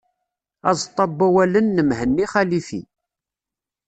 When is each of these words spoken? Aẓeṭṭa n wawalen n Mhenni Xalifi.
Aẓeṭṭa 0.69 1.03
n 1.07 1.11
wawalen 1.17 1.67
n 1.75 1.83
Mhenni 1.89 2.25
Xalifi. 2.31 2.81